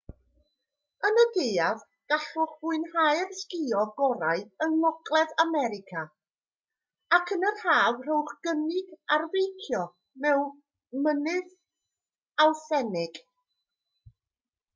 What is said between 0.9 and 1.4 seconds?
yn y